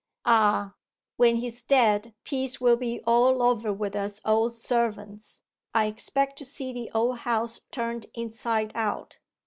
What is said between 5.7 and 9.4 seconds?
I expect to see the old house turned inside out.